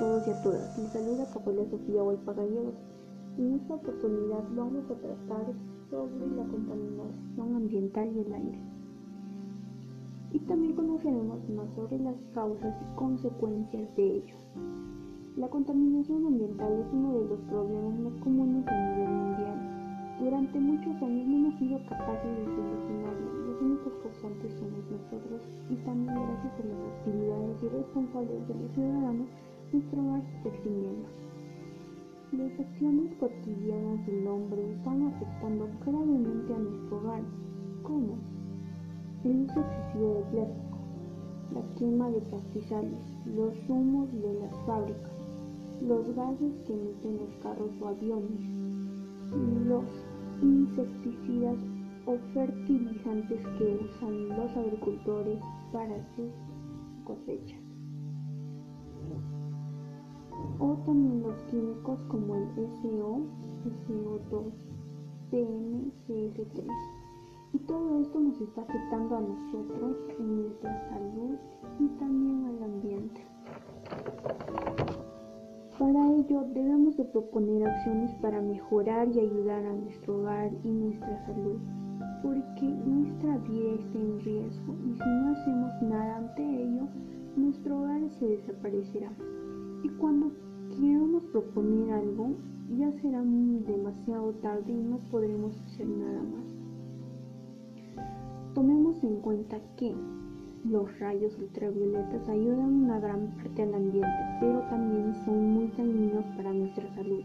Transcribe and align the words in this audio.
a 0.00 0.42
todas, 0.44 0.78
les 0.78 0.92
saluda 0.92 1.26
Capola 1.32 1.64
Sofía 1.68 2.04
Huaypa 2.04 2.32
Gallegos. 2.32 2.74
En 3.36 3.54
esta 3.54 3.74
oportunidad 3.74 4.44
vamos 4.54 4.84
a 4.84 4.94
tratar 4.94 5.52
sobre 5.90 6.36
la 6.36 6.44
contaminación 6.44 7.56
ambiental 7.56 8.08
y 8.14 8.20
el 8.20 8.32
aire. 8.32 8.60
Y 10.30 10.38
también 10.40 10.76
conoceremos 10.76 11.40
más 11.50 11.74
sobre 11.74 11.98
las 11.98 12.14
causas 12.32 12.76
y 12.80 12.94
consecuencias 12.94 13.96
de 13.96 14.18
ello. 14.18 14.36
La 15.36 15.48
contaminación 15.48 16.26
ambiental 16.26 16.72
es 16.74 16.86
uno 16.92 17.18
de 17.18 17.28
los 17.30 17.40
problemas 17.40 17.98
más 17.98 18.14
comunes 18.22 18.68
a 18.68 18.90
nivel 18.90 19.08
mundial. 19.08 20.16
Durante 20.20 20.60
muchos 20.60 21.02
años 21.02 21.26
no 21.26 21.36
hemos 21.38 21.58
sido 21.58 21.78
capaces 21.88 22.38
de 22.38 22.44
solucionarlo. 22.44 23.27
Está 29.78 30.48
extinguiendo. 30.48 31.08
Las 32.32 32.60
acciones 32.60 33.14
cotidianas 33.14 34.06
del 34.06 34.26
hombre 34.26 34.72
están 34.72 35.06
afectando 35.06 35.68
gravemente 35.86 36.54
a 36.54 36.58
nuestro 36.58 36.98
hogar, 36.98 37.22
como 37.82 38.18
el 39.24 39.42
uso 39.42 39.60
excesivo 39.60 40.14
de 40.14 40.22
plástico, 40.30 40.78
la 41.54 41.74
quema 41.76 42.10
de 42.10 42.20
pastizales, 42.22 43.18
los 43.24 43.54
humos 43.68 44.12
de 44.12 44.34
las 44.34 44.54
fábricas, 44.66 45.12
los 45.80 46.14
gases 46.14 46.52
que 46.66 46.74
emiten 46.74 47.18
los 47.18 47.34
carros 47.42 47.70
o 47.80 47.88
aviones, 47.88 48.40
los 49.66 49.84
insecticidas 50.42 51.58
o 52.06 52.16
fertilizantes 52.34 53.40
que 53.58 53.78
usan 53.84 54.28
los 54.28 54.56
agricultores 54.56 55.40
para 55.72 55.96
sus 56.14 56.32
cosechas 57.04 57.68
o 60.58 60.74
también 60.84 61.22
los 61.22 61.42
químicos 61.44 62.00
como 62.08 62.34
el 62.34 62.48
SO, 62.82 63.20
SO2, 63.86 64.52
PM, 65.30 65.90
CF3. 66.06 66.66
Y 67.54 67.58
todo 67.60 68.00
esto 68.00 68.20
nos 68.20 68.40
está 68.40 68.62
afectando 68.62 69.16
a 69.16 69.20
nosotros 69.20 69.96
en 70.18 70.42
nuestra 70.42 70.88
salud 70.90 71.36
y 71.78 71.88
también 71.98 72.44
al 72.46 72.62
ambiente. 72.62 73.24
Para 75.78 76.12
ello 76.12 76.44
debemos 76.52 76.96
de 76.96 77.04
proponer 77.04 77.66
acciones 77.66 78.12
para 78.16 78.42
mejorar 78.42 79.08
y 79.08 79.20
ayudar 79.20 79.64
a 79.64 79.72
nuestro 79.72 80.18
hogar 80.18 80.50
y 80.64 80.72
nuestra 80.72 81.24
salud, 81.24 81.58
porque 82.22 82.66
nuestra 82.66 83.38
vida 83.38 83.74
está 83.74 83.98
en 83.98 84.20
riesgo 84.20 84.74
y 84.86 84.94
si 84.94 85.08
no 85.08 85.30
hacemos 85.30 85.82
nada 85.82 86.16
ante 86.16 86.42
ello, 86.42 86.88
nuestro 87.36 87.78
hogar 87.78 88.10
se 88.18 88.26
desaparecerá. 88.26 89.12
Y 89.82 89.88
cuando 89.90 90.32
queramos 90.70 91.24
proponer 91.24 91.92
algo, 91.92 92.30
ya 92.76 92.92
será 93.00 93.22
demasiado 93.22 94.32
tarde 94.34 94.72
y 94.72 94.82
no 94.82 94.98
podremos 95.10 95.58
hacer 95.62 95.86
nada 95.86 96.22
más. 96.22 96.44
Tomemos 98.54 99.02
en 99.04 99.20
cuenta 99.20 99.58
que 99.76 99.94
los 100.64 100.98
rayos 100.98 101.38
ultravioletas 101.38 102.28
ayudan 102.28 102.84
una 102.84 102.98
gran 102.98 103.28
parte 103.36 103.62
al 103.62 103.74
ambiente, 103.74 104.18
pero 104.40 104.60
también 104.68 105.14
son 105.24 105.52
muy 105.52 105.68
dañinos 105.76 106.24
para 106.36 106.52
nuestra 106.52 106.92
salud. 106.94 107.22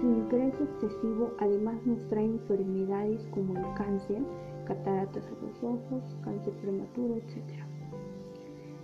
Su 0.00 0.06
ingreso 0.06 0.64
excesivo 0.64 1.32
además 1.40 1.84
nos 1.84 2.06
trae 2.08 2.24
enfermedades 2.24 3.26
como 3.32 3.56
el 3.56 3.74
cáncer, 3.74 4.22
cataratas 4.66 5.26
a 5.26 5.44
los 5.44 5.62
ojos, 5.64 6.16
cáncer 6.22 6.52
prematuro, 6.62 7.16
etc. 7.16 7.64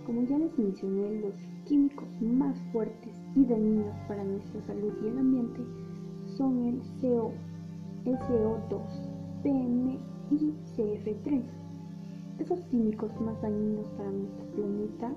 Como 0.05 0.23
ya 0.23 0.37
les 0.37 0.57
mencioné, 0.57 1.21
los 1.21 1.33
químicos 1.67 2.07
más 2.21 2.57
fuertes 2.71 3.13
y 3.35 3.43
dañinos 3.45 3.95
para 4.07 4.23
nuestra 4.23 4.61
salud 4.61 4.93
y 5.03 5.07
el 5.07 5.17
ambiente 5.17 5.59
son 6.37 6.63
el 6.65 6.81
CO, 7.01 7.33
SO2, 8.05 9.41
PM 9.43 9.99
y 10.31 10.53
CF3. 10.75 11.43
Esos 12.39 12.59
químicos 12.65 13.11
más 13.19 13.41
dañinos 13.41 13.87
para 13.97 14.11
nuestro 14.11 14.45
planeta 14.55 15.13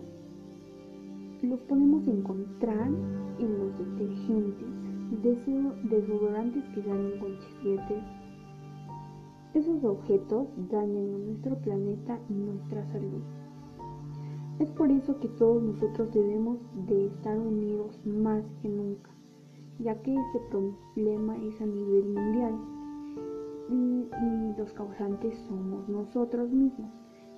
los 1.43 1.60
podemos 1.60 2.06
encontrar 2.06 2.89
en 3.39 3.59
los 3.59 3.78
detergentes, 3.78 4.69
desodorantes 5.89 6.65
que 6.75 6.83
salen 6.83 7.19
con 7.21 7.39
chicletes. 7.39 8.03
Esos 9.55 9.84
objetos 9.84 10.49
dañan 10.71 11.15
a 11.15 11.19
nuestro 11.19 11.56
planeta 11.59 12.19
y 12.28 12.34
nuestra 12.34 12.84
salud. 12.93 13.22
Es 14.60 14.71
por 14.72 14.91
eso 14.91 15.19
que 15.21 15.28
todos 15.28 15.62
nosotros 15.62 16.12
debemos 16.12 16.59
de 16.87 17.06
estar 17.06 17.38
unidos 17.38 17.98
más 18.04 18.44
que 18.60 18.69
nunca, 18.69 19.10
ya 19.78 19.94
que 20.03 20.15
este 20.15 20.38
problema 20.50 21.34
es 21.38 21.59
a 21.62 21.65
nivel 21.65 22.04
mundial 22.04 22.54
y, 23.71 24.06
los 24.59 24.71
causantes 24.75 25.38
somos 25.48 25.88
nosotros 25.88 26.50
mismos 26.50 26.91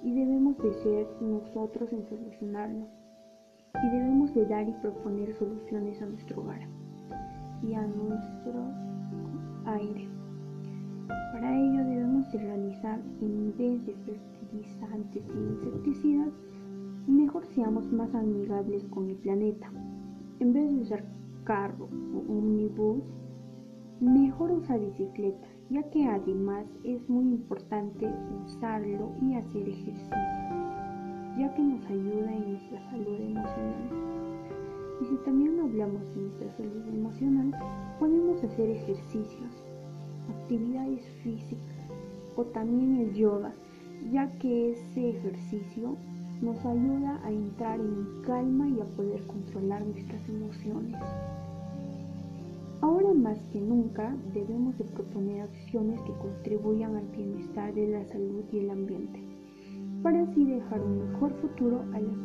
y 0.02 0.12
debemos 0.12 0.58
de 0.58 0.72
ser 0.72 1.06
nosotros 1.20 1.92
en 1.92 2.04
solucionarlo 2.08 2.88
y 3.84 3.90
debemos 3.90 4.34
de 4.34 4.44
dar 4.46 4.68
y 4.68 4.72
proponer 4.82 5.32
soluciones 5.34 6.02
a 6.02 6.06
nuestro 6.06 6.42
hogar 6.42 6.66
y 7.62 7.74
a 7.74 7.86
nuestro 7.86 8.64
aire. 9.66 10.08
Para 11.06 11.56
ello 11.56 11.84
debemos 11.84 12.32
de 12.32 12.38
realizar 12.38 13.00
en 13.20 13.54
vez 13.56 13.86
de 13.86 13.94
fertilizantes 13.94 15.22
e 15.28 15.38
insecticidas 15.38 16.32
mejor 17.06 17.44
seamos 17.46 17.90
más 17.92 18.14
amigables 18.14 18.84
con 18.88 19.10
el 19.10 19.16
planeta. 19.16 19.70
En 20.40 20.52
vez 20.52 20.70
de 20.70 20.80
usar 20.80 21.04
carro 21.44 21.88
o 22.14 22.32
omnibus, 22.32 23.02
mejor 24.00 24.52
usar 24.52 24.80
bicicleta, 24.80 25.46
ya 25.70 25.82
que 25.90 26.06
además 26.06 26.66
es 26.84 27.08
muy 27.08 27.24
importante 27.24 28.08
usarlo 28.44 29.10
y 29.20 29.34
hacer 29.34 29.68
ejercicio, 29.68 30.16
ya 31.38 31.52
que 31.54 31.62
nos 31.62 31.84
ayuda 31.86 32.32
en 32.32 32.50
nuestra 32.52 32.90
salud 32.90 33.20
emocional. 33.20 34.12
Y 35.00 35.04
si 35.06 35.16
también 35.24 35.58
hablamos 35.58 36.14
de 36.14 36.22
nuestra 36.22 36.50
salud 36.56 36.88
emocional, 36.88 37.52
podemos 37.98 38.42
hacer 38.44 38.70
ejercicios, 38.70 39.64
actividades 40.28 41.04
físicas 41.22 41.88
o 42.36 42.44
también 42.44 42.96
el 42.96 43.14
yoga, 43.14 43.52
ya 44.12 44.28
que 44.38 44.72
ese 44.72 45.10
ejercicio 45.10 45.96
nos 46.42 46.58
ayuda 46.66 47.20
a 47.24 47.30
entrar 47.30 47.78
en 47.78 48.22
calma 48.26 48.68
y 48.68 48.80
a 48.80 48.84
poder 48.96 49.24
controlar 49.28 49.86
nuestras 49.86 50.28
emociones. 50.28 51.00
Ahora 52.80 53.14
más 53.14 53.38
que 53.52 53.60
nunca 53.60 54.12
debemos 54.34 54.76
de 54.76 54.84
proponer 54.84 55.42
acciones 55.42 56.00
que 56.00 56.12
contribuyan 56.14 56.96
al 56.96 57.06
bienestar 57.16 57.72
de 57.72 57.86
la 57.86 58.04
salud 58.06 58.42
y 58.52 58.58
el 58.58 58.70
ambiente, 58.70 59.20
para 60.02 60.20
así 60.22 60.44
dejar 60.44 60.80
un 60.80 61.12
mejor 61.12 61.32
futuro 61.40 61.80
a 61.94 62.00
las 62.00 62.16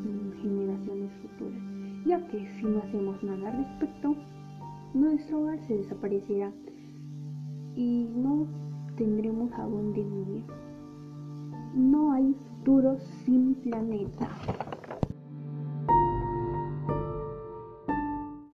generaciones 0.41 1.11
futuras, 1.22 1.61
ya 2.07 2.27
que 2.29 2.39
si 2.59 2.66
no 2.66 2.79
hacemos 2.79 3.23
nada 3.23 3.51
al 3.51 3.57
respecto, 3.66 4.16
nuestro 4.95 5.41
hogar 5.41 5.59
se 5.67 5.77
desaparecerá 5.77 6.51
y 7.75 8.09
no 8.16 8.47
tendremos 8.97 9.53
a 9.53 9.61
dónde 9.61 10.01
vivir. 10.01 10.66
Planeta. 13.67 14.66